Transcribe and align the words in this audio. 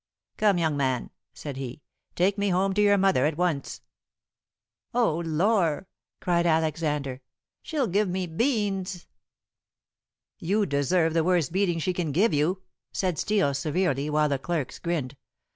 "Come, 0.37 0.57
young 0.57 0.75
man," 0.75 1.11
said 1.31 1.57
he, 1.57 1.83
"take 2.15 2.35
me 2.35 2.49
home 2.49 2.73
to 2.73 2.81
your 2.81 2.97
mother 2.97 3.27
at 3.27 3.37
once." 3.37 3.81
"Oh, 4.95 5.19
Lor'," 5.23 5.87
cried 6.19 6.47
Alexander, 6.47 7.21
"she'll 7.61 7.85
give 7.85 8.09
me 8.09 8.25
beans!" 8.25 9.05
"You 10.39 10.65
deserve 10.65 11.13
the 11.13 11.23
worst 11.23 11.51
beating 11.51 11.77
she 11.77 11.93
can 11.93 12.11
give 12.11 12.33
you," 12.33 12.63
said 12.91 13.19
Steel 13.19 13.53
severely, 13.53 14.09
while 14.09 14.27
the 14.27 14.39
clerks 14.39 14.79
grinned. 14.79 15.15